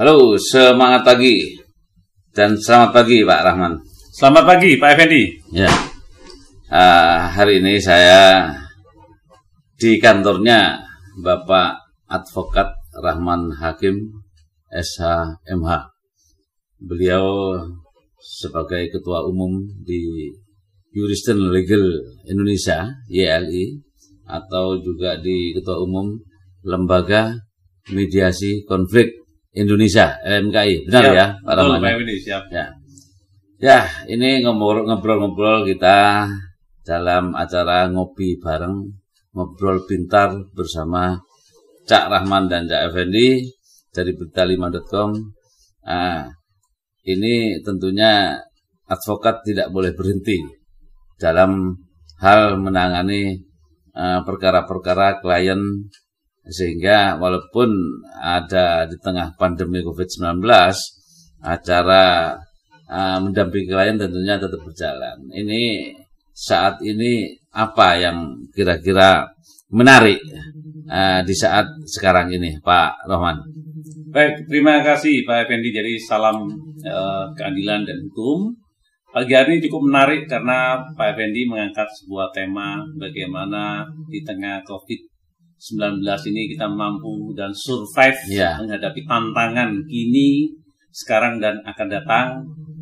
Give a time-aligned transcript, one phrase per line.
[0.00, 1.60] Halo, semangat pagi
[2.32, 3.84] dan selamat pagi Pak Rahman.
[4.16, 5.28] Selamat pagi Pak Effendi.
[5.52, 5.68] Ya,
[6.72, 8.48] uh, hari ini saya
[9.76, 10.80] di kantornya
[11.20, 14.24] Bapak Advokat Rahman Hakim
[14.72, 15.92] SHMH.
[16.80, 17.60] Beliau
[18.16, 20.32] sebagai Ketua Umum di
[20.96, 21.84] Juristen Legal
[22.24, 23.76] Indonesia (YLI)
[24.24, 26.16] atau juga di Ketua Umum
[26.64, 27.36] Lembaga
[27.92, 29.19] Mediasi Konflik
[29.54, 30.86] Indonesia LMKI.
[30.86, 31.82] Benar ya, ya Pak Rahman?
[31.82, 32.44] Effendi, siap.
[32.50, 32.66] Ya.
[33.60, 36.24] Ya, ini ngobrol-ngobrol kita
[36.80, 38.88] dalam acara ngopi bareng,
[39.36, 41.20] ngobrol pintar bersama
[41.84, 43.44] Cak Rahman dan Cak Effendi
[43.92, 45.10] dari berita5.com.
[45.84, 46.24] Nah,
[47.04, 48.38] ini tentunya
[48.86, 50.40] advokat tidak boleh berhenti
[51.20, 51.76] dalam
[52.20, 53.36] hal menangani
[53.92, 55.60] eh, perkara-perkara uh, klien
[56.46, 57.68] sehingga walaupun
[58.16, 60.40] ada di tengah pandemi COVID-19
[61.40, 62.36] acara
[62.88, 65.16] uh, mendampingi klien tentunya tetap berjalan.
[65.30, 65.92] Ini
[66.32, 69.28] saat ini apa yang kira-kira
[69.70, 70.18] menarik
[70.90, 73.40] uh, di saat sekarang ini, Pak Rohman?
[74.10, 75.70] Baik, terima kasih Pak Effendi.
[75.70, 76.50] Jadi salam
[76.82, 78.58] uh, keadilan dan hukum.
[79.10, 84.62] Pagi hari ini cukup menarik karena Pak Effendi mengangkat sebuah tema bagaimana di tengah
[85.60, 88.56] COVID-19 ini kita mampu dan survive yeah.
[88.56, 90.56] menghadapi tantangan kini,
[90.88, 92.26] sekarang dan akan datang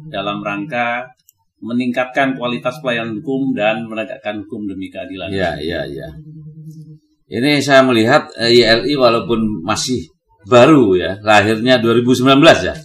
[0.07, 1.11] dalam rangka
[1.59, 5.27] meningkatkan kualitas pelayanan hukum dan menegakkan hukum demi keadilan.
[5.27, 6.09] Iya, iya, iya.
[7.27, 10.07] Ini saya melihat ILI walaupun masih
[10.47, 12.31] baru ya, lahirnya 2019
[12.63, 12.79] ya.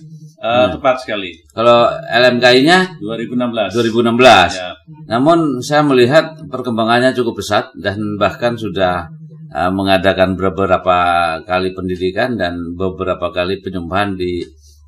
[0.43, 0.69] Uh, nah.
[0.75, 1.31] Tepat sekali.
[1.53, 3.77] Kalau LMKI-nya 2016.
[3.77, 4.59] 2016.
[4.59, 4.75] Ya.
[5.07, 9.07] Namun saya melihat perkembangannya cukup pesat dan bahkan sudah
[9.53, 10.97] uh, mengadakan beberapa
[11.45, 14.41] kali pendidikan dan beberapa kali penyembahan di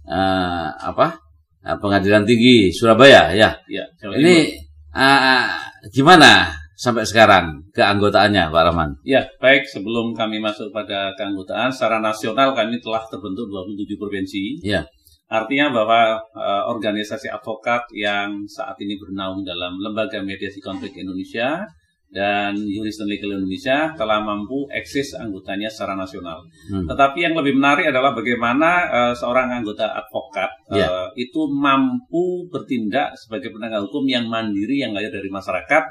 [0.09, 1.25] uh, apa
[1.65, 3.49] Nah, pengadilan Tinggi Surabaya ya.
[3.65, 4.53] ya Ini
[4.93, 5.49] uh,
[5.89, 8.89] gimana sampai sekarang keanggotaannya Pak Rahman?
[9.01, 14.43] Ya, baik sebelum kami masuk pada keanggotaan secara nasional kami telah terbentuk 27 provinsi.
[14.61, 14.85] Ya.
[15.25, 21.65] Artinya bahwa uh, organisasi advokat yang saat ini bernaung dalam Lembaga Mediasi Konflik Indonesia
[22.11, 26.39] dan Juristen Legal Indonesia telah mampu eksis anggotanya secara nasional.
[26.71, 26.87] Hmm.
[26.87, 30.85] Tetapi yang lebih menarik adalah bagaimana uh, seorang anggota advokat yeah.
[30.85, 30.87] Ya.
[30.87, 35.83] uh, itu mampu bertindak sebagai penegak hukum yang mandiri yang lahir dari masyarakat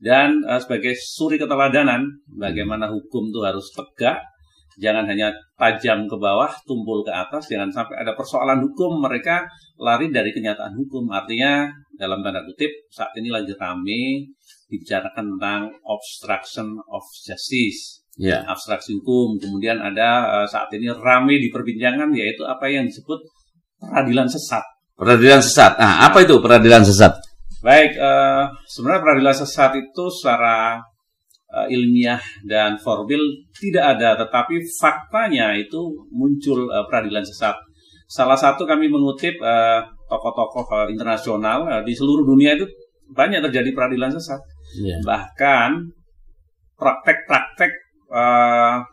[0.00, 4.24] dan uh, sebagai suri keteladanan bagaimana hukum itu harus tegak,
[4.80, 5.28] jangan hanya
[5.60, 9.44] tajam ke bawah, tumpul ke atas, jangan sampai ada persoalan hukum mereka
[9.76, 11.04] lari dari kenyataan hukum.
[11.12, 11.68] Artinya
[12.00, 14.32] dalam tanda kutip saat ini lagi rame
[14.70, 18.46] dibicarakan tentang obstruction of justice, yeah.
[18.46, 19.36] abstraksi hukum.
[19.42, 23.18] Kemudian ada uh, saat ini ramai diperbincangan yaitu apa yang disebut
[23.82, 24.62] peradilan sesat.
[24.94, 25.74] Peradilan sesat.
[25.76, 27.18] Nah, apa itu peradilan sesat?
[27.60, 30.80] Baik, uh, sebenarnya peradilan sesat itu secara
[31.50, 33.20] uh, ilmiah dan formal
[33.52, 37.58] tidak ada, tetapi faktanya itu muncul uh, peradilan sesat.
[38.10, 39.38] Salah satu kami mengutip
[40.10, 42.66] tokoh-tokoh uh, internasional uh, di seluruh dunia itu
[43.10, 44.38] banyak terjadi peradilan sesat.
[44.78, 45.00] Yeah.
[45.02, 45.70] Bahkan
[46.78, 47.72] praktek-praktek
[48.10, 48.84] uh,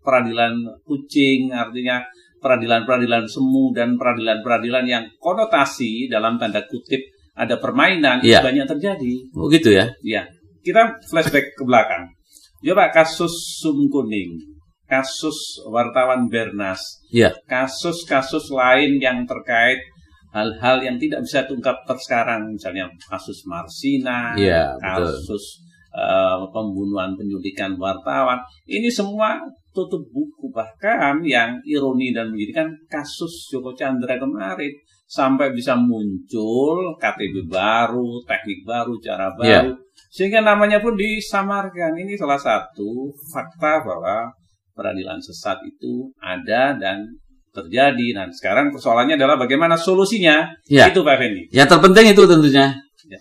[0.00, 2.04] peradilan kucing, artinya
[2.40, 7.00] peradilan-peradilan semu dan peradilan-peradilan yang konotasi dalam tanda kutip
[7.36, 8.40] ada permainan yeah.
[8.40, 9.12] banyak terjadi.
[9.36, 9.92] Oh gitu ya?
[10.00, 10.28] Iya.
[10.60, 12.12] Kita flashback ke belakang.
[12.60, 14.36] Coba kasus Sum Kuning,
[14.84, 17.32] kasus wartawan Bernas, yeah.
[17.48, 19.80] kasus-kasus lain yang terkait
[20.30, 28.38] hal-hal yang tidak bisa diungkap tersekarang misalnya kasus Marsina, ya, kasus uh, pembunuhan penyudikan wartawan,
[28.66, 34.70] ini semua tutup buku bahkan yang ironi dan menyedihkan kasus Joko Chandra kemarin
[35.10, 39.66] sampai bisa muncul KTP baru, teknik baru, cara ya.
[39.66, 39.74] baru,
[40.14, 41.98] sehingga namanya pun disamarkan.
[41.98, 44.30] Ini salah satu fakta bahwa
[44.70, 47.02] peradilan sesat itu ada dan
[47.50, 48.06] terjadi.
[48.16, 50.50] Nah, sekarang persoalannya adalah bagaimana solusinya.
[50.70, 50.90] Ya.
[50.90, 51.50] Itu Pak Fendi.
[51.50, 52.66] Yang terpenting itu tentunya.
[53.06, 53.20] Ya.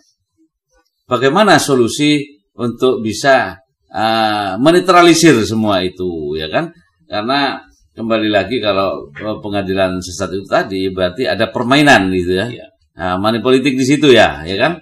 [1.10, 3.58] Bagaimana solusi untuk bisa
[3.90, 6.70] uh, menetralisir semua itu, ya kan?
[7.10, 7.58] Karena
[7.98, 9.12] kembali lagi kalau
[9.44, 12.48] pengadilan sesat itu tadi berarti ada permainan gitu ya.
[12.48, 12.68] ya.
[13.00, 14.80] Nah, money politik di situ ya, ya kan?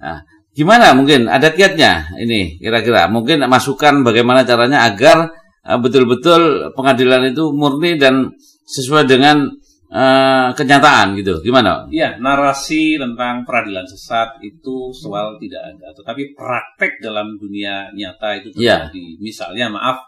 [0.00, 0.24] Nah,
[0.56, 3.06] gimana mungkin ada kiatnya ini kira-kira?
[3.12, 5.28] Mungkin masukan bagaimana caranya agar
[5.64, 8.32] ah, betul-betul uh, pengadilan itu murni dan
[8.70, 9.50] sesuai dengan
[9.90, 11.42] uh, kenyataan gitu.
[11.42, 11.90] Gimana?
[11.90, 18.54] Iya, narasi tentang peradilan sesat itu soal tidak ada, tetapi praktek dalam dunia nyata itu
[18.54, 18.94] terjadi.
[18.94, 19.18] Ya.
[19.18, 19.98] Misalnya, maaf,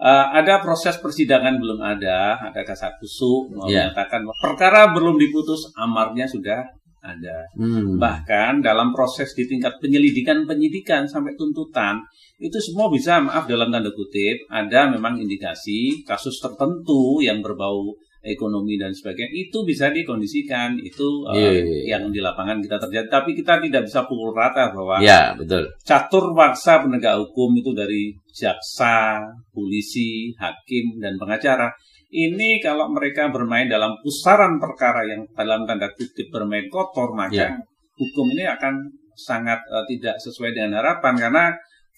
[0.00, 3.92] Uh, ada proses persidangan belum ada, ada kasat kusuk yeah.
[3.92, 6.64] menyatakan perkara belum diputus, amarnya sudah
[7.04, 7.44] ada.
[7.52, 8.00] Hmm.
[8.00, 12.00] Bahkan dalam proses di tingkat penyelidikan penyidikan sampai tuntutan
[12.40, 18.76] itu semua bisa maaf dalam tanda kutip ada memang indikasi kasus tertentu yang berbau ekonomi
[18.76, 21.84] dan sebagainya itu bisa dikondisikan itu yeah, uh, yeah, yeah.
[21.96, 25.64] yang di lapangan kita terjadi tapi kita tidak bisa pukul rata bahwa yeah, betul.
[25.84, 31.72] catur waksa penegak hukum itu dari jaksa, polisi, hakim dan pengacara
[32.12, 37.52] ini kalau mereka bermain dalam pusaran perkara yang dalam tanda kutip bermain kotor maka yeah.
[37.96, 38.84] hukum ini akan
[39.16, 41.44] sangat uh, tidak sesuai dengan harapan karena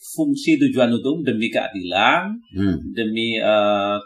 [0.03, 2.91] fungsi tujuan hukum demi keadilan hmm.
[2.91, 4.03] demi uh,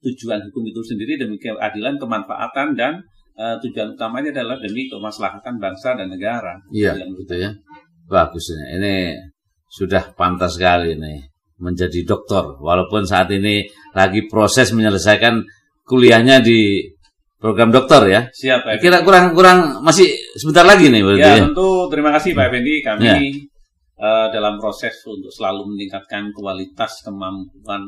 [0.00, 3.04] tujuan hukum itu sendiri demi keadilan, kemanfaatan dan
[3.36, 6.56] uh, tujuan utamanya adalah demi kemaslahatan bangsa dan negara.
[6.72, 7.52] Iya, gitu ya.
[8.08, 8.64] Bagus ini.
[8.80, 8.94] Ini
[9.70, 11.30] sudah pantas sekali nih
[11.60, 15.44] menjadi dokter walaupun saat ini lagi proses menyelesaikan
[15.84, 16.88] kuliahnya di
[17.36, 18.20] program dokter ya.
[18.32, 18.80] Siap, Pak.
[18.80, 21.22] Kira kurang kurang masih sebentar lagi nih berarti.
[21.22, 21.44] Ya, ya.
[21.46, 23.16] tentu terima kasih Pak Effendi kami ya.
[24.00, 27.84] Uh, dalam proses untuk selalu meningkatkan kualitas kemampuan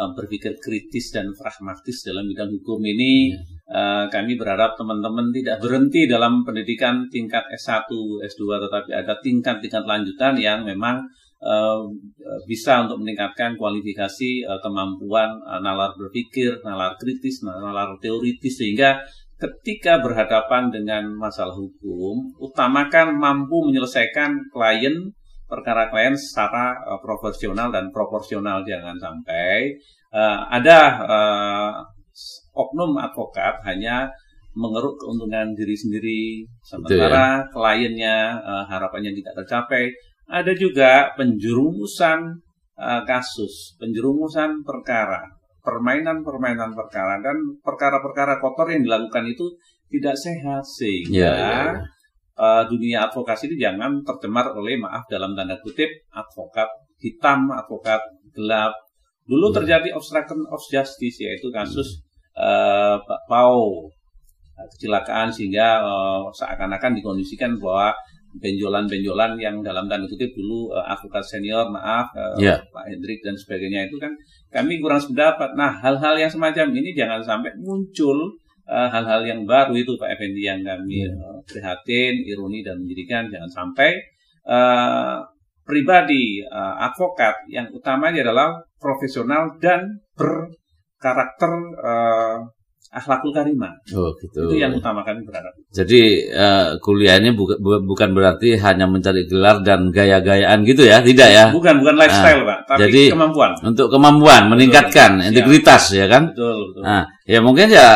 [0.00, 3.36] uh, berpikir kritis dan pragmatis dalam bidang hukum ini
[3.68, 7.86] uh, kami berharap teman-teman tidak berhenti dalam pendidikan tingkat S1,
[8.24, 11.04] S2 tetapi ada tingkat-tingkat lanjutan yang memang
[11.44, 11.84] uh,
[12.48, 19.00] bisa untuk meningkatkan kualifikasi uh, kemampuan uh, nalar berpikir, nalar kritis, nalar teoritis sehingga
[19.40, 25.16] ketika berhadapan dengan masalah hukum utamakan mampu menyelesaikan klien
[25.50, 29.74] perkara klien secara uh, profesional dan proporsional jangan sampai
[30.14, 31.70] uh, ada uh,
[32.54, 34.06] oknum advokat hanya
[34.54, 36.22] mengeruk keuntungan diri sendiri.
[36.62, 37.50] Sementara ya?
[37.50, 39.90] kliennya uh, harapannya tidak tercapai.
[40.30, 42.38] Ada juga penjerumusan
[42.78, 45.26] uh, kasus penjerumusan perkara
[45.60, 49.44] permainan-permainan perkara dan perkara-perkara kotor yang dilakukan itu
[49.92, 51.99] tidak sehat sehingga ya, ya, ya
[52.36, 56.68] uh, dunia advokasi ini jangan tercemar oleh maaf dalam tanda kutip advokat
[57.00, 58.00] hitam, advokat
[58.36, 58.76] gelap.
[59.26, 59.56] Dulu hmm.
[59.62, 62.02] terjadi obstruction of justice yaitu kasus
[62.36, 63.88] uh, Pak Pau
[64.58, 67.94] eh, kecelakaan sehingga uh, seakan-akan dikondisikan bahwa
[68.38, 72.62] benjolan-benjolan yang dalam tanda kutip dulu uh, advokat senior maaf uh, yeah.
[72.70, 74.14] Pak Hendrik dan sebagainya itu kan
[74.54, 75.58] kami kurang sependapat.
[75.58, 78.38] Nah hal-hal yang semacam ini jangan sampai muncul
[78.70, 83.50] hal-hal uh, yang baru itu Pak Effendi yang kami uh, prihatin, ironi dan menjadikan jangan
[83.50, 83.98] sampai
[84.46, 85.18] uh,
[85.66, 91.52] pribadi uh, advokat yang utamanya adalah profesional dan berkarakter
[91.82, 92.38] uh,
[92.90, 93.70] akhlakul karimah.
[93.94, 94.50] Oh, gitu.
[94.50, 95.54] Itu yang utama kami berharap.
[95.70, 101.30] Jadi uh, kuliahnya bu bu bukan berarti hanya mencari gelar dan gaya-gayaan gitu ya, tidak
[101.30, 101.44] ya?
[101.54, 103.50] Bukan, bukan lifestyle, nah, Pak, tapi jadi, kemampuan.
[103.62, 105.28] Untuk kemampuan, betul, meningkatkan betul.
[105.30, 105.98] integritas ya.
[106.02, 106.22] ya kan?
[106.34, 106.82] Betul, betul.
[106.82, 107.88] Nah, ya mungkin ya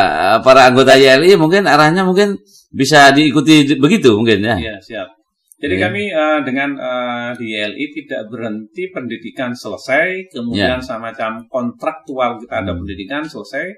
[0.46, 2.38] para anggota YLI mungkin arahnya mungkin
[2.70, 4.54] bisa diikuti begitu mungkin ya.
[4.54, 5.08] Iya, siap.
[5.64, 5.84] Jadi yeah.
[5.88, 10.82] kami uh, dengan uh, di YLI tidak berhenti pendidikan selesai, kemudian yeah.
[10.82, 12.84] semacam kontraktual kita ada hmm.
[12.84, 13.72] pendidikan selesai,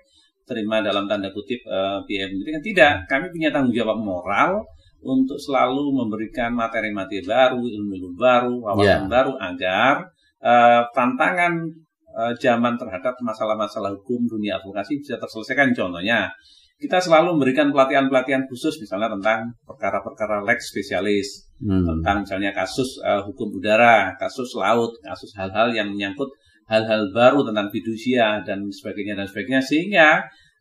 [0.47, 4.63] terima dalam tanda kutip uh, eh, PM kan tidak kami punya tanggung jawab moral
[5.03, 9.11] untuk selalu memberikan materi-materi baru ilmu-ilmu baru wawasan yeah.
[9.11, 9.95] baru agar
[10.41, 11.67] uh, tantangan
[12.15, 16.31] uh, zaman terhadap masalah-masalah hukum dunia advokasi bisa terselesaikan contohnya
[16.77, 21.89] kita selalu memberikan pelatihan-pelatihan khusus misalnya tentang perkara-perkara lex spesialis hmm.
[21.89, 26.29] tentang misalnya kasus uh, hukum udara kasus laut kasus hal-hal yang menyangkut
[26.67, 30.09] hal-hal baru tentang fidusia dan sebagainya dan sebagainya sehingga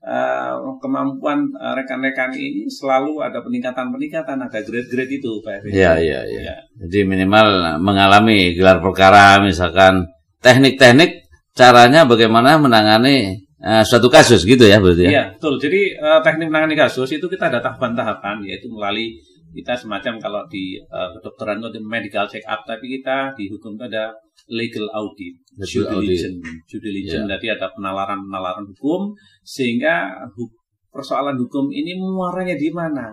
[0.05, 6.55] uh, kemampuan uh, rekan-rekan ini selalu ada peningkatan-peningkatan ada grade-grade itu Pak Iya iya iya.
[6.77, 10.05] Jadi minimal mengalami gelar perkara misalkan
[10.45, 11.25] teknik-teknik
[11.57, 15.11] caranya bagaimana menangani uh, suatu kasus gitu ya berarti ya.
[15.11, 15.57] Iya, betul.
[15.57, 19.17] Jadi uh, teknik menangani kasus itu kita ada tahapan-tahapan yaitu melalui
[19.55, 23.87] kita semacam kalau di uh, kedokteran itu medical check up tapi kita di hukum itu
[23.87, 24.11] ada
[24.45, 26.37] legal audit, due diligence,
[26.69, 27.25] due diligence.
[27.25, 27.31] Yeah.
[27.37, 30.45] Jadi ada penalaran-penalaran hukum sehingga hu
[30.93, 33.09] persoalan hukum ini muaranya di mana,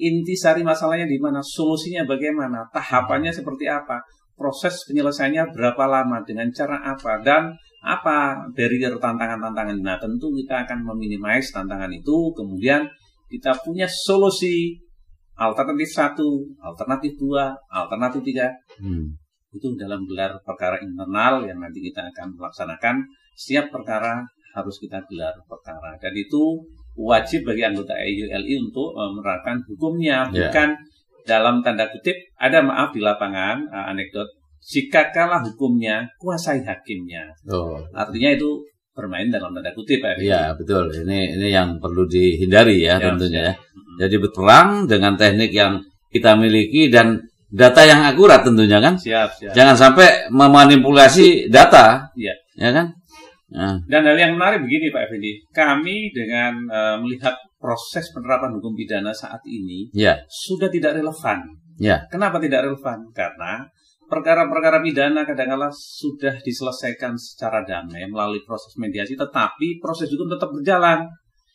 [0.00, 4.00] inti sari masalahnya di mana, solusinya bagaimana, tahapannya seperti apa,
[4.34, 7.54] proses penyelesaiannya berapa lama, dengan cara apa, dan
[7.84, 9.78] apa barrier tantangan-tantangan.
[9.84, 12.88] Nah tentu kita akan meminimais tantangan itu, kemudian
[13.28, 14.80] kita punya solusi.
[15.34, 18.54] Alternatif satu, alternatif dua, alternatif tiga.
[18.78, 19.23] Hmm
[19.54, 23.06] itu dalam gelar perkara internal yang nanti kita akan melaksanakan
[23.38, 26.62] setiap perkara harus kita gelar perkara dan itu
[26.94, 30.50] wajib bagi anggota EULI untuk uh, menerapkan hukumnya yeah.
[30.50, 30.78] bukan
[31.26, 34.30] dalam tanda kutip ada maaf di lapangan uh, anekdot
[34.64, 37.28] Jika kalah hukumnya, kuasai hakimnya.
[37.52, 37.84] Oh.
[37.92, 38.64] Artinya itu
[38.96, 40.16] bermain dalam tanda kutip ya.
[40.16, 40.88] Iya betul.
[40.88, 43.54] Ini ini yang perlu dihindari ya, ya tentunya ya.
[44.00, 47.20] Jadi berperang dengan teknik yang kita miliki dan
[47.54, 48.98] data yang akurat tentunya kan.
[48.98, 49.52] Siap, siap.
[49.54, 52.10] Jangan sampai memanipulasi data.
[52.18, 52.34] Iya.
[52.58, 52.86] Ya kan?
[53.54, 53.78] Nah.
[53.86, 59.14] Dan hal yang menarik begini Pak Effendi, kami dengan uh, melihat proses penerapan hukum pidana
[59.14, 60.18] saat ini ya.
[60.26, 61.38] sudah tidak relevan.
[61.78, 62.02] Ya.
[62.10, 63.14] Kenapa tidak relevan?
[63.14, 63.62] Karena
[64.10, 71.06] perkara-perkara pidana kadang-kala sudah diselesaikan secara damai melalui proses mediasi, tetapi proses hukum tetap berjalan.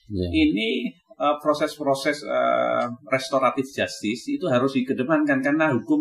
[0.08, 0.29] Ya.
[0.32, 0.89] Ini
[1.20, 6.00] proses-proses uh, restoratif justice itu harus dikedepankan karena hukum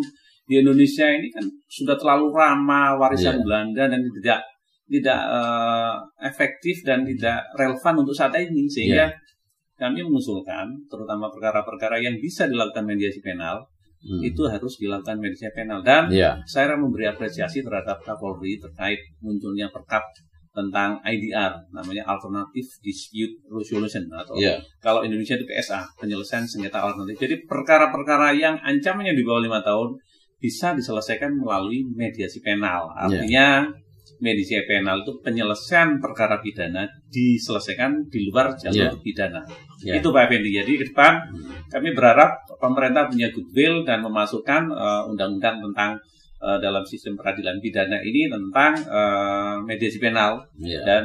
[0.49, 3.45] di Indonesia ini kan sudah terlalu ramah warisan yeah.
[3.45, 4.41] Belanda dan tidak
[4.89, 9.77] tidak uh, efektif dan tidak relevan untuk saat ini sehingga yeah.
[9.77, 13.69] kami mengusulkan terutama perkara-perkara yang bisa dilakukan mediasi penal
[14.01, 14.25] hmm.
[14.25, 16.41] itu harus dilakukan mediasi penal dan yeah.
[16.49, 20.01] saya memberi apresiasi terhadap Kapolri terkait munculnya perkap
[20.59, 24.59] tentang IDR namanya Alternative Dispute Resolution atau yeah.
[24.83, 29.95] kalau Indonesia itu PSA penyelesaian sengketa alternatif jadi perkara-perkara yang ancamannya di bawah lima tahun
[30.43, 32.99] bisa diselesaikan melalui mediasi penal iya.
[33.07, 33.87] artinya yeah
[34.19, 38.93] medisia penal itu penyelesaian perkara pidana diselesaikan di luar jalur yeah.
[38.99, 39.43] pidana.
[39.83, 40.03] Yeah.
[40.03, 40.51] Itu Pak Effendi.
[40.59, 41.71] Jadi ke depan hmm.
[41.71, 45.91] kami berharap pemerintah punya goodwill dan memasukkan uh, undang-undang tentang
[46.43, 50.83] uh, dalam sistem peradilan pidana ini tentang uh, mediasi penal yeah.
[50.87, 51.05] dan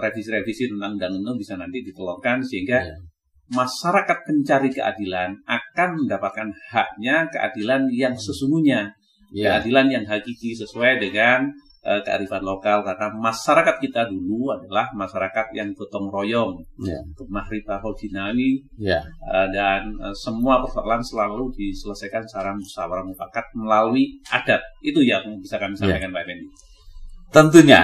[0.00, 2.98] revisi-revisi uh, tentang undang-undang bisa nanti ditelurkan sehingga yeah.
[3.54, 8.92] masyarakat pencari keadilan akan mendapatkan haknya keadilan yang sesungguhnya.
[9.34, 9.58] Yeah.
[9.58, 11.50] Keadilan yang hakiki sesuai dengan
[11.84, 17.04] uh, kearifan lokal karena masyarakat kita dulu adalah masyarakat yang gotong royong, yeah.
[17.28, 19.04] mahrifah hodinami, yeah.
[19.28, 24.64] uh, dan uh, semua persoalan selalu diselesaikan secara musyawarah mufakat melalui adat.
[24.80, 25.84] Itu yang bisa kami ya.
[25.84, 26.16] sampaikan yeah.
[26.16, 26.46] Pak Effendi.
[27.30, 27.82] Tentunya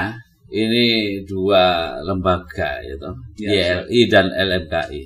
[0.50, 0.86] ini
[1.22, 5.02] dua lembaga yaitu ya, YLI dan LMKI.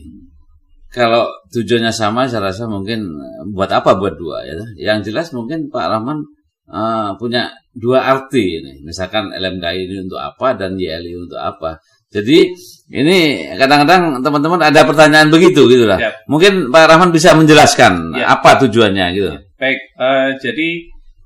[0.95, 3.03] Kalau tujuannya sama, saya rasa mungkin
[3.51, 4.55] buat apa buat dua ya.
[4.79, 6.23] Yang jelas mungkin Pak Rahman
[6.71, 8.73] uh, punya dua arti ini.
[8.87, 11.83] Misalkan LMKI ini untuk apa dan YLI untuk apa.
[12.15, 12.55] Jadi
[12.95, 15.99] ini kadang-kadang teman-teman ada pertanyaan begitu gitu lah.
[15.99, 16.15] Ya.
[16.31, 18.39] Mungkin Pak Rahman bisa menjelaskan ya.
[18.39, 19.29] apa tujuannya gitu.
[19.35, 19.41] Ya.
[19.59, 20.69] Baik, uh, jadi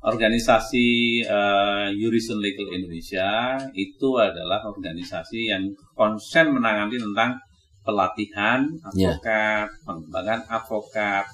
[0.01, 0.87] organisasi
[1.29, 7.37] uh, Jurison Legal Indonesia itu adalah organisasi yang konsen menangani tentang
[7.85, 8.65] pelatihan
[8.97, 9.13] ya.
[9.13, 9.85] avokat, ya.
[9.85, 11.25] pengembangan avokat,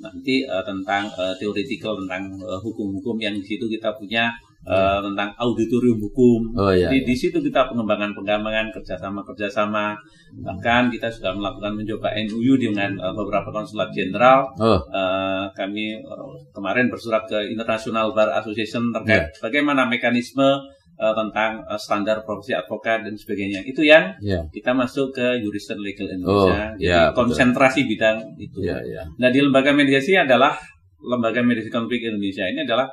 [0.00, 2.32] nanti uh, tentang uh, theoretical tentang
[2.64, 4.32] hukum-hukum uh, yang di situ kita punya
[4.66, 6.54] uh, tentang auditorium hukum.
[6.54, 7.06] Oh, iya, di, iya.
[7.06, 9.98] di situ kita pengembangan pengembangan kerjasama kerjasama.
[10.32, 14.48] Bahkan kita sudah melakukan mencoba NUU dengan uh, beberapa konsulat jenderal.
[14.58, 14.78] Oh.
[14.90, 19.40] Uh, kami uh, kemarin bersurat ke International Bar Association terkait yeah.
[19.42, 20.62] bagaimana mekanisme
[21.02, 23.66] uh, tentang uh, standar profesi advokat dan sebagainya.
[23.66, 24.46] Itu yang yeah.
[24.54, 26.72] kita masuk ke Juristen Legal Indonesia.
[26.72, 27.90] Oh, Jadi yeah, konsentrasi betul.
[27.98, 28.58] bidang itu.
[28.62, 29.04] Yeah, yeah.
[29.18, 30.54] Nah di lembaga mediasi adalah
[31.02, 32.86] lembaga mediasi konflik Indonesia ini adalah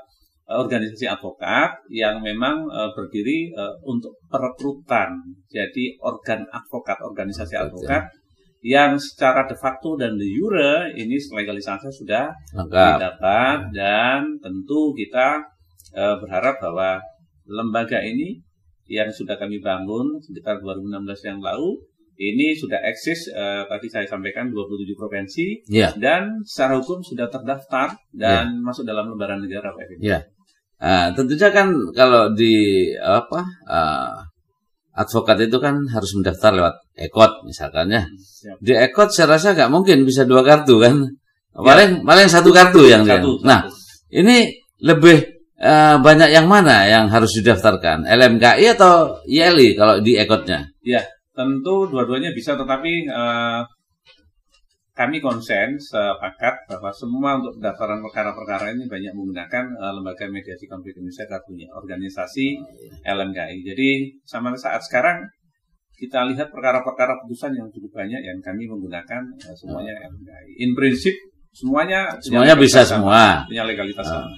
[0.50, 5.14] organisasi advokat yang memang uh, berdiri uh, untuk perekrutan.
[5.46, 8.10] Jadi organ advokat, organisasi advokat
[8.60, 13.00] yang secara de facto dan de jure ini legalisasi sudah Lengkap.
[13.00, 15.40] didapat dan tentu kita
[15.96, 17.00] uh, berharap bahwa
[17.48, 18.44] lembaga ini
[18.90, 21.78] yang sudah kami bangun sekitar 2016 yang lalu
[22.20, 25.96] ini sudah eksis uh, tadi saya sampaikan 27 provinsi yeah.
[25.96, 28.60] dan secara hukum sudah terdaftar dan yeah.
[28.60, 30.04] masuk dalam lembaran negara Pak.
[30.04, 30.28] Yeah.
[30.80, 34.16] Uh, tentunya kan kalau di apa uh,
[34.96, 38.04] advokat itu kan harus mendaftar lewat ekot misalkan ya.
[38.64, 41.04] Di ekot saya rasa nggak mungkin bisa dua kartu kan.
[41.04, 41.60] Ya.
[41.60, 43.68] Paling paling satu kartu yang satu, Nah,
[44.08, 44.48] ini
[44.80, 48.08] lebih uh, banyak yang mana yang harus didaftarkan?
[48.08, 50.72] LMKI atau YLI kalau di ekotnya?
[50.80, 51.04] Ya,
[51.36, 53.68] tentu dua-duanya bisa, tetapi uh,
[55.00, 61.00] kami konsen sepakat bahwa semua untuk pendaftaran perkara-perkara ini banyak menggunakan uh, lembaga mediasi konflik
[61.00, 62.60] Indonesia kartunya organisasi
[63.08, 63.64] LMKI.
[63.64, 63.90] Jadi
[64.28, 65.24] sama saat sekarang
[65.96, 70.68] kita lihat perkara-perkara putusan yang cukup banyak yang kami menggunakan uh, semuanya LMKI.
[70.68, 71.16] In prinsip
[71.56, 74.20] semuanya semuanya bisa semua punya legalitas uh.
[74.20, 74.36] sama.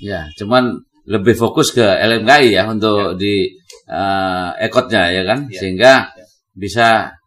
[0.00, 3.20] Ya, cuman lebih fokus ke LMKI ya untuk ya.
[3.20, 3.52] di
[3.84, 5.60] uh, ekotnya ya kan, ya.
[5.60, 6.24] sehingga ya.
[6.56, 7.19] bisa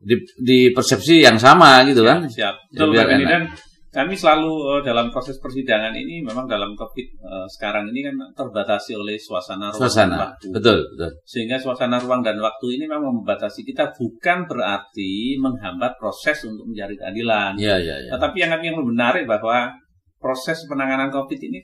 [0.00, 2.24] di, di persepsi yang sama gitu kan.
[2.24, 2.72] Siap.
[2.72, 3.44] Betul, ya, biar dan
[3.90, 8.94] kami selalu uh, dalam proses persidangan ini memang dalam COVID uh, sekarang ini kan terbatasi
[8.94, 10.14] oleh suasana ruang suasana.
[10.14, 10.46] dan waktu.
[10.54, 11.10] Betul, betul.
[11.26, 16.94] Sehingga suasana ruang dan waktu ini memang membatasi kita bukan berarti menghambat proses untuk mencari
[16.94, 17.58] keadilan.
[17.58, 18.10] Iya, iya, iya.
[18.14, 19.74] Tetapi yang kami yang menarik bahwa
[20.22, 21.58] proses penanganan COVID ini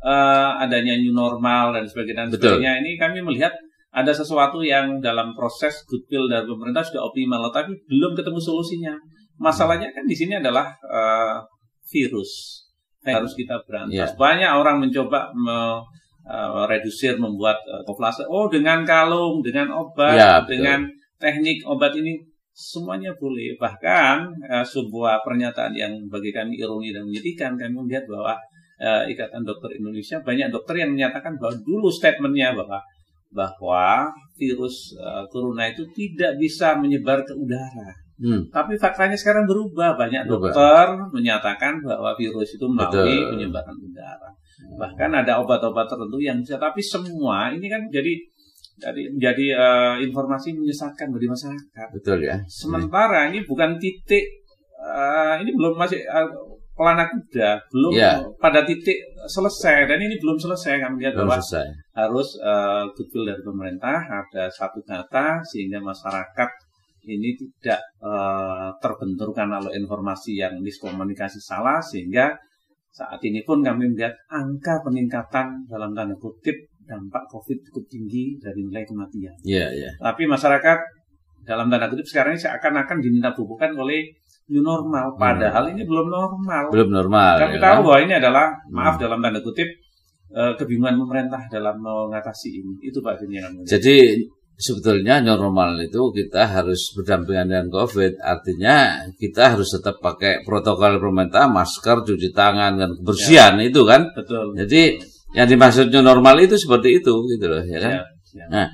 [0.00, 3.52] uh, adanya new normal dan sebagainya dan sebagainya ini kami melihat
[3.88, 8.94] ada sesuatu yang dalam proses goodwill dari pemerintah sudah optimal, tapi belum ketemu solusinya.
[9.40, 11.40] Masalahnya kan di sini adalah uh,
[11.88, 12.64] virus
[13.06, 14.12] yang harus kita berantas.
[14.12, 14.18] Yeah.
[14.18, 15.80] Banyak orang mencoba me,
[16.28, 17.82] uh, redusir, membuat uh,
[18.28, 20.84] Oh, dengan kalung, dengan obat, yeah, dengan
[21.16, 22.20] teknik obat ini
[22.52, 23.56] semuanya boleh.
[23.56, 24.16] Bahkan
[24.52, 28.36] uh, sebuah pernyataan yang bagi kami ironi dan menyedihkan, kami melihat bahwa
[28.82, 32.82] uh, Ikatan Dokter Indonesia banyak dokter yang menyatakan bahwa dulu statementnya bahwa
[33.28, 34.08] bahwa
[34.38, 37.90] virus uh, corona itu tidak bisa menyebar ke udara.
[38.18, 38.50] Hmm.
[38.50, 39.94] Tapi faktanya sekarang berubah.
[39.94, 40.50] Banyak berubah.
[40.50, 44.30] dokter menyatakan bahwa virus itu melalui penyebaran udara.
[44.74, 46.58] Bahkan ada obat-obat tertentu yang bisa.
[46.58, 48.18] Tapi semua ini kan jadi
[48.78, 51.88] jadi menjadi uh, informasi menyesatkan bagi masyarakat.
[51.94, 52.42] Betul ya.
[52.46, 54.26] Sementara ini bukan titik
[54.78, 56.30] uh, ini belum masih uh,
[56.78, 58.22] pelana kuda belum ya.
[58.38, 58.94] pada titik
[59.26, 61.66] selesai dan ini belum selesai kami lihat bahwa selesai.
[61.98, 66.50] harus uh, dari pemerintah ada satu data sehingga masyarakat
[67.10, 72.38] ini tidak uh, terbenturkan oleh informasi yang miskomunikasi salah sehingga
[72.94, 76.54] saat ini pun kami melihat angka peningkatan dalam tanda kutip
[76.88, 79.36] dampak COVID cukup tinggi dari nilai kematian.
[79.44, 79.92] Yeah, yeah.
[80.00, 80.78] Tapi masyarakat
[81.44, 84.08] dalam tanda kutip sekarang ini seakan-akan diminta bubukan oleh
[84.48, 85.72] new normal, padahal hmm.
[85.76, 86.64] ini belum normal.
[86.72, 87.34] Belum normal.
[87.36, 87.84] Kami ya tahu kan?
[87.84, 89.02] bahwa ini adalah maaf hmm.
[89.04, 89.68] dalam tanda kutip
[90.32, 92.72] eh, kebingungan pemerintah dalam mengatasi ini.
[92.80, 94.24] Itu Pak yang Jadi
[94.58, 98.18] sebetulnya normal itu kita harus berdampingan dengan COVID.
[98.18, 103.70] Artinya kita harus tetap pakai protokol pemerintah, masker, cuci tangan dan kebersihan ya.
[103.70, 104.08] itu kan.
[104.16, 104.58] Betul.
[104.58, 104.98] Jadi
[105.36, 107.92] yang dimaksudnya normal itu seperti itu gitu loh ya kan.
[108.00, 108.46] Ya, ya.
[108.48, 108.66] Nah,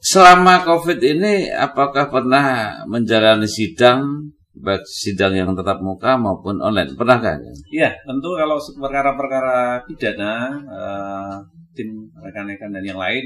[0.00, 7.40] selama COVID ini apakah pernah menjalani sidang baik sidang yang tetap muka maupun online pernahkah?
[7.72, 10.34] Iya, tentu kalau perkara-perkara pidana
[10.68, 11.36] uh,
[11.72, 13.24] tim rekan-rekan dan yang lain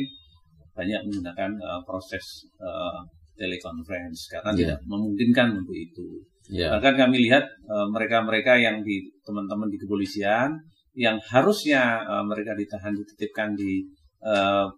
[0.75, 3.03] banyak menggunakan uh, proses uh,
[3.35, 4.59] telekonferensi karena yeah.
[4.63, 6.07] tidak memungkinkan untuk itu.
[6.51, 6.77] Yeah.
[6.77, 7.47] Bahkan kami lihat
[7.91, 10.61] mereka-mereka uh, yang di teman-teman di kepolisian
[10.95, 13.83] yang harusnya uh, mereka ditahan dititipkan di
[14.23, 14.71] uh,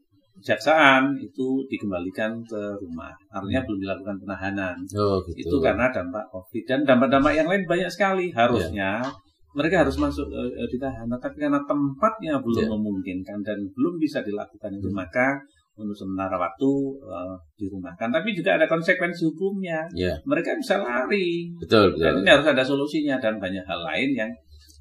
[0.43, 3.13] kejaksaan itu dikembalikan ke rumah.
[3.33, 3.69] Artinya hmm.
[3.69, 4.77] belum dilakukan penahanan.
[4.95, 5.49] Oh, gitu.
[5.49, 8.31] Itu karena dampak COVID dan dampak-dampak yang lain banyak sekali.
[8.33, 9.55] Harusnya yeah.
[9.57, 12.73] mereka harus masuk uh, ditahan, tapi karena tempatnya belum yeah.
[12.73, 14.97] memungkinkan dan belum bisa dilakukan itu, hmm.
[14.97, 15.41] maka
[15.77, 16.71] untuk sementara waktu
[17.05, 18.09] uh, dirumahkan.
[18.09, 19.85] Tapi juga ada konsekuensi hukumnya.
[19.93, 20.17] Yeah.
[20.25, 21.53] Mereka bisa lari.
[21.61, 22.05] Betul, betul.
[22.05, 24.33] Dan ini harus ada solusinya dan banyak hal lain yang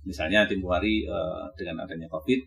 [0.05, 2.39] Misalnya tempoh hari uh, dengan adanya COVID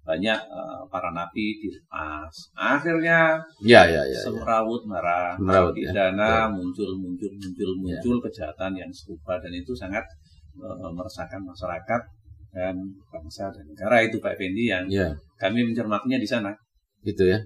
[0.00, 2.32] banyak uh, para napi dilepas.
[2.56, 6.52] Akhirnya ya, ya, ya, semrawut marah, semrawut, pidana ya.
[6.52, 8.22] muncul muncul muncul muncul ya.
[8.28, 10.02] kejahatan yang serupa dan itu sangat
[10.58, 12.00] uh, meresahkan masyarakat
[12.50, 12.74] dan
[13.12, 15.12] bangsa dan negara itu Pak Fendi yang ya.
[15.38, 16.50] kami mencermatinya di sana.
[17.04, 17.38] Gitu ya.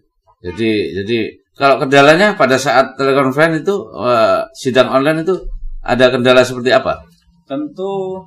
[0.44, 1.18] Jadi jadi
[1.58, 5.36] kalau kendalanya pada saat telekonferensi itu uh, sidang online itu
[5.84, 7.02] ada kendala seperti apa?
[7.44, 8.24] tentu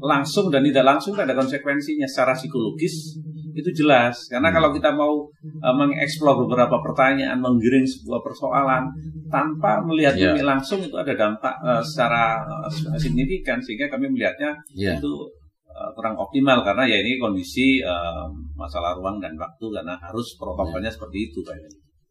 [0.00, 3.20] langsung dan tidak langsung ada konsekuensinya secara psikologis
[3.54, 5.30] itu jelas karena kalau kita mau
[5.62, 8.90] uh, mengeksplor beberapa pertanyaan menggiring sebuah persoalan
[9.30, 10.34] tanpa melihat yeah.
[10.34, 14.98] ini langsung itu ada dampak uh, secara uh, signifikan sehingga kami melihatnya yeah.
[14.98, 15.30] itu
[15.70, 18.26] uh, kurang optimal karena ya ini kondisi uh,
[18.58, 20.96] masalah ruang dan waktu karena harus protokolnya yeah.
[20.98, 21.56] seperti itu Pak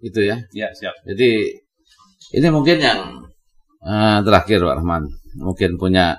[0.03, 1.51] itu ya ya siap jadi
[2.39, 2.99] ini mungkin yang
[3.83, 5.03] uh, terakhir Pak Rahman
[5.43, 6.15] mungkin punya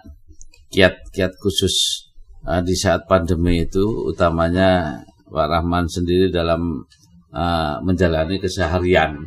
[0.68, 2.04] kiat-kiat khusus
[2.44, 5.00] uh, di saat pandemi itu utamanya
[5.34, 6.86] Pak Rahman sendiri dalam
[7.34, 9.18] uh, menjalani keseharian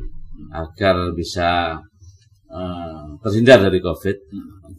[0.56, 1.76] agar bisa
[2.48, 4.16] uh, terhindar dari COVID.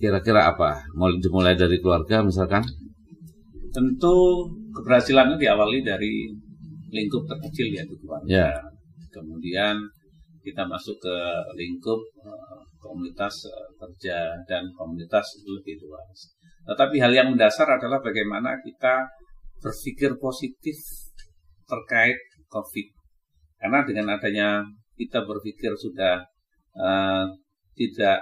[0.00, 0.80] Kira-kira apa?
[0.96, 2.64] Mulai dimulai dari keluarga misalkan?
[3.68, 6.32] Tentu keberhasilannya diawali dari
[6.88, 8.24] lingkup terkecil ya keluarga.
[8.24, 8.50] Ya.
[9.12, 9.76] Kemudian
[10.40, 11.16] kita masuk ke
[11.60, 12.00] lingkup
[12.80, 16.32] komunitas uh, kerja dan komunitas lebih luas.
[16.64, 19.04] Tetapi hal yang mendasar adalah bagaimana kita
[19.58, 20.78] berpikir positif
[21.68, 22.16] terkait
[22.48, 22.86] COVID.
[23.60, 24.64] Karena dengan adanya
[24.96, 26.24] kita berpikir sudah
[26.74, 27.24] uh,
[27.76, 28.18] tidak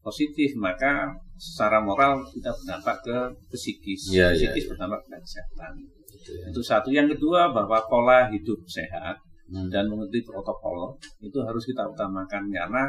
[0.00, 3.16] positif, maka secara moral kita berdampak ke
[3.52, 5.72] psikis, ya, psikis ya, berdampak ke kesehatan.
[5.76, 6.48] Ya.
[6.50, 6.88] Itu satu.
[6.90, 9.20] Yang kedua bahwa pola hidup sehat
[9.52, 9.68] hmm.
[9.68, 12.84] dan mengerti protokol itu harus kita utamakan karena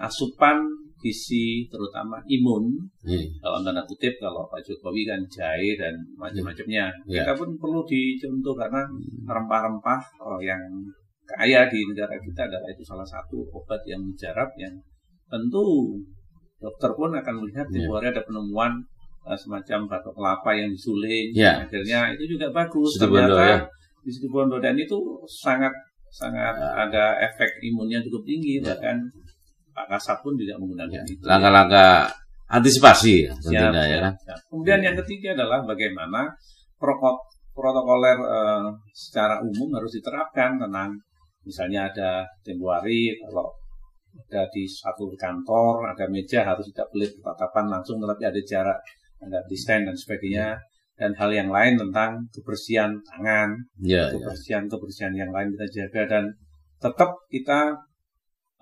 [0.00, 0.60] asupan
[0.96, 2.72] gizi terutama imun
[3.04, 3.40] hmm.
[3.44, 7.12] dalam tanda kutip kalau Pak Jokowi kan jahe dan macam-macamnya hmm.
[7.12, 9.28] kita pun perlu dicontoh karena hmm.
[9.28, 10.60] rempah-rempah oh, yang
[11.26, 14.72] kaya di negara kita adalah itu salah satu obat yang mujarab yang
[15.26, 15.98] tentu
[16.56, 18.08] dokter pun akan melihat di yeah.
[18.08, 18.72] ada penemuan
[19.26, 21.34] uh, semacam batok kelapa yang disuling.
[21.34, 21.66] Ya.
[21.66, 22.94] Akhirnya itu juga bagus.
[22.96, 23.58] Situ Ternyata ya.
[24.06, 25.74] di situ Bondo dan itu sangat
[26.06, 26.86] sangat ya.
[26.86, 28.72] ada efek imunnya cukup tinggi ya.
[28.72, 28.96] bahkan
[29.76, 31.04] Pak Kasat pun tidak menggunakan ya.
[31.04, 31.24] itu.
[31.28, 32.08] Langkah-langkah
[32.48, 34.14] antisipasi tentunya ya, ya kan.
[34.48, 36.32] Kemudian yang ketiga adalah bagaimana
[37.52, 40.96] protokoler uh, secara umum harus diterapkan tentang
[41.44, 42.10] misalnya ada
[42.42, 43.52] tembuari kalau
[44.26, 48.78] ada di satu kantor ada meja harus tidak boleh bertatapan langsung tetapi ada jarak
[49.20, 50.56] ada desain dan sebagainya
[50.96, 53.52] dan hal yang lain tentang kebersihan tangan
[53.84, 54.70] ya, kebersihan ya.
[54.72, 56.24] kebersihan yang lain kita jaga dan
[56.80, 57.76] tetap kita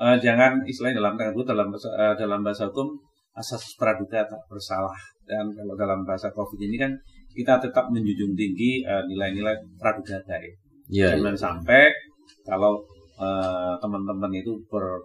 [0.01, 2.99] uh, jangan istilahnya dalam dalam uh, dalam bahasa hukum
[3.35, 4.95] asas praduga tak bersalah
[5.27, 6.93] dan kalau dalam bahasa covid ini kan
[7.35, 10.55] kita tetap menjunjung tinggi uh, nilai-nilai praduga baik
[10.91, 11.41] ya, jangan ya.
[11.41, 11.83] sampai
[12.47, 12.79] kalau
[13.19, 15.03] uh, teman-teman itu ber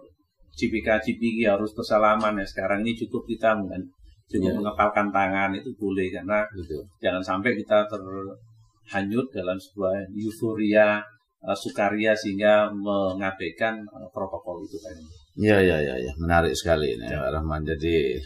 [0.54, 3.82] cipika cipiki harus bersalaman ya sekarang ini cukup kita kan
[4.30, 4.56] cukup ya.
[4.62, 6.86] mengepalkan tangan itu boleh karena Betul.
[7.02, 11.02] jangan sampai kita terhanyut dalam sebuah euforia
[11.44, 15.02] uh, sukaria sehingga mengabaikan uh, protokol itu tadi.
[15.40, 16.12] Iya iya iya ya.
[16.20, 17.20] menarik sekali ini ya.
[17.22, 17.62] Pak Rahman.
[17.64, 18.18] Jadi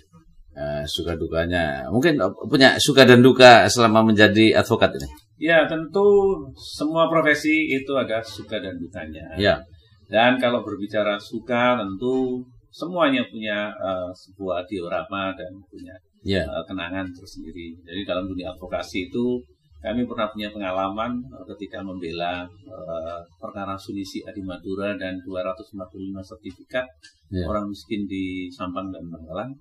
[0.58, 2.18] uh, suka dukanya mungkin
[2.50, 5.08] punya suka dan duka selama menjadi advokat ini.
[5.38, 6.06] Ya tentu
[6.54, 9.34] semua profesi itu ada suka dan dukanya.
[9.38, 9.58] Ya.
[10.06, 16.42] Dan kalau berbicara suka tentu semuanya punya uh, sebuah diorama dan punya ya.
[16.46, 17.74] uh, kenangan tersendiri.
[17.82, 19.38] Jadi dalam dunia advokasi itu
[19.84, 25.76] kami pernah punya pengalaman uh, ketika membela uh, perkara Sunisi Adi Madura dan 245
[26.24, 26.88] sertifikat
[27.28, 27.44] yeah.
[27.44, 29.52] orang miskin di Sampang dan Bangkalan.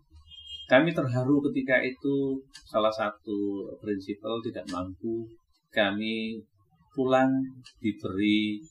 [0.72, 2.40] Kami terharu ketika itu
[2.72, 5.28] salah satu prinsipal tidak mampu
[5.76, 6.40] kami
[6.96, 7.44] pulang
[7.84, 8.64] diberi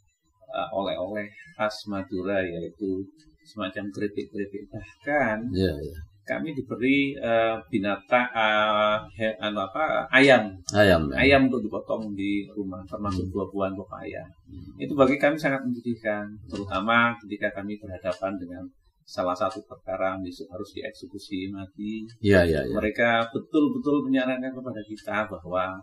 [0.57, 1.29] uh, oleh-oleh
[1.61, 3.05] khas Madura yaitu
[3.45, 11.11] semacam keripik-keripik bahkan yeah, yeah kami diberi uh, binatang uh, he, anu apa ayam ayam
[11.11, 11.27] ya.
[11.27, 13.33] ayam untuk dipotong di rumah termasuk hmm.
[13.35, 14.79] buah-buahan pepaya hmm.
[14.79, 18.63] itu bagi kami sangat menyedihkan terutama ketika kami berhadapan dengan
[19.03, 22.71] salah satu perkara besok harus dieksekusi mati ya, ya, ya.
[22.71, 25.83] mereka betul-betul menyarankan kepada kita bahwa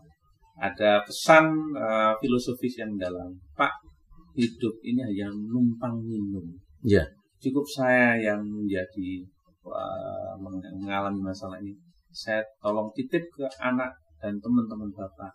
[0.56, 3.76] ada pesan uh, filosofis yang dalam pak
[4.40, 6.48] hidup ini hanya numpang minum
[6.80, 7.04] ya
[7.44, 9.28] cukup saya yang menjadi
[10.40, 11.76] mengalami masalah ini,
[12.10, 15.34] saya tolong titip ke anak dan teman-teman Bapak.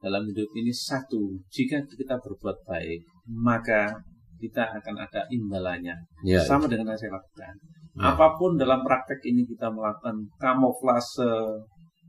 [0.00, 3.88] Dalam hidup ini satu, jika kita berbuat baik, maka
[4.36, 5.96] kita akan ada imbalannya.
[6.20, 6.76] Ya, Sama ya.
[6.76, 7.54] dengan yang saya lakukan.
[7.96, 8.12] Ya.
[8.12, 11.64] Apa pun dalam praktek ini kita melakukan kamuflase,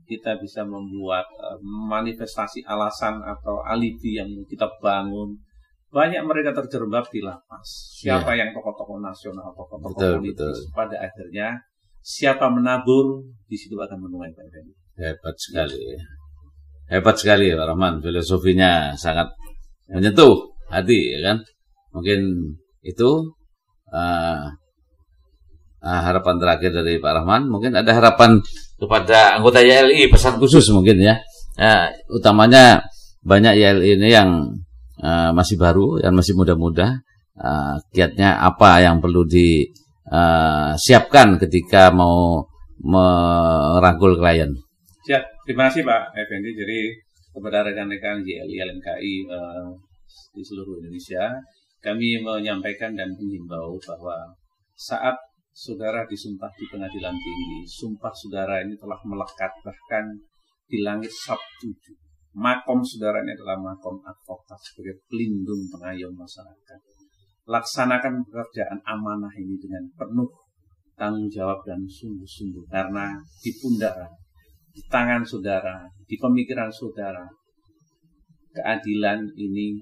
[0.06, 5.34] kita bisa membuat uh, manifestasi alasan atau alibi yang kita bangun
[5.90, 7.96] banyak mereka terjerembab di lapas.
[8.02, 8.44] Siapa ya.
[8.44, 10.54] yang tokoh-tokoh nasional, tokoh-tokoh politis, betul.
[10.74, 11.62] pada akhirnya
[12.02, 14.46] siapa menabur di situ akan menuai Pak
[14.96, 15.78] Hebat sekali.
[15.94, 16.02] Ya.
[16.86, 19.30] Hebat sekali Pak Rahman, filosofinya sangat
[19.90, 21.36] menyentuh hati ya kan.
[21.94, 22.20] Mungkin
[22.86, 23.10] itu
[23.90, 24.46] uh,
[25.82, 27.50] uh, harapan terakhir dari Pak Rahman.
[27.50, 28.38] Mungkin ada harapan
[28.78, 31.18] kepada anggota YLI pesan khusus mungkin ya.
[31.56, 32.84] Uh, utamanya
[33.24, 34.54] banyak YLI ini yang
[35.02, 37.00] uh, masih baru dan masih muda-muda,
[37.36, 39.78] uh, kiatnya apa yang perlu disiapkan
[41.36, 42.44] uh, ketika mau
[42.80, 44.52] merangkul klien.
[45.06, 46.52] Siap, terima kasih Pak Effendi.
[46.52, 46.90] Jadi
[47.36, 49.68] kepada rekan-rekan JLI LMKI uh,
[50.32, 51.36] di seluruh Indonesia,
[51.80, 54.34] kami menyampaikan dan mengimbau bahwa
[54.76, 55.16] saat
[55.56, 60.04] saudara disumpah di pengadilan tinggi, sumpah saudara ini telah melekat bahkan
[60.68, 61.72] di langit Sabtu
[62.36, 66.80] Makom saudara ini adalah makom advokat sebagai pelindung pengayom masyarakat.
[67.48, 70.28] Laksanakan pekerjaan amanah ini dengan penuh
[71.00, 73.96] tanggung jawab dan sungguh-sungguh karena di pundak,
[74.68, 77.24] di tangan saudara, di pemikiran saudara,
[78.52, 79.80] keadilan ini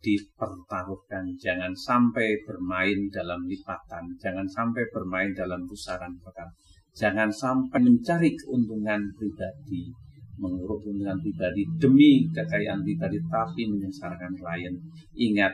[0.00, 1.36] dipertaruhkan.
[1.36, 6.48] Jangan sampai bermain dalam lipatan, jangan sampai bermain dalam pusaran perkara,
[6.96, 10.05] jangan sampai mencari keuntungan pribadi,
[10.36, 14.74] menguruk keuntungan pribadi demi kekayaan pribadi tapi menyengsarakan klien.
[15.16, 15.52] Ingat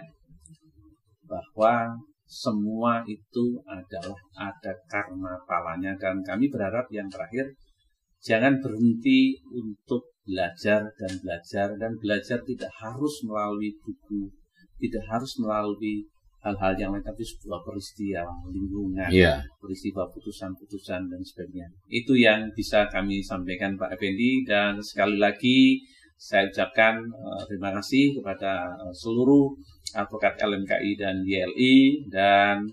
[1.27, 7.53] bahwa semua itu adalah ada karma palanya dan kami berharap yang terakhir
[8.25, 14.31] jangan berhenti untuk belajar dan belajar dan belajar tidak harus melalui buku,
[14.79, 16.07] tidak harus melalui
[16.42, 19.38] hal-hal yang lain tapi sebuah peristiwa lingkungan, yeah.
[19.62, 21.70] peristiwa putusan-putusan dan sebagainya.
[21.87, 25.78] Itu yang bisa kami sampaikan Pak Effendi dan sekali lagi
[26.18, 29.55] saya ucapkan uh, terima kasih kepada uh, seluruh
[29.94, 32.66] advokat LMKI dan YLI dan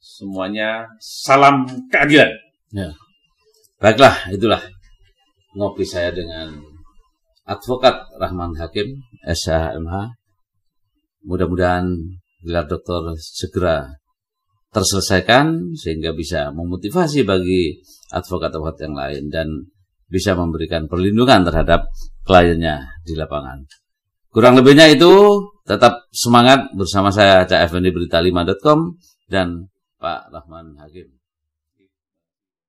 [0.00, 2.32] semuanya salam keadilan.
[2.72, 2.92] Ya.
[3.80, 4.60] Baiklah, itulah
[5.56, 6.52] ngopi saya dengan
[7.48, 8.92] advokat Rahman Hakim,
[9.24, 10.20] SHMH.
[11.24, 11.84] Mudah-mudahan
[12.44, 13.86] gelar doktor segera
[14.70, 17.78] terselesaikan sehingga bisa memotivasi bagi
[18.14, 19.48] advokat-advokat yang lain dan
[20.10, 21.86] bisa memberikan perlindungan terhadap
[22.26, 23.62] kliennya di lapangan.
[24.30, 25.10] Kurang lebihnya itu
[25.66, 28.94] tetap semangat bersama saya Cak Berita5.com
[29.26, 31.19] dan Pak Rahman Hakim.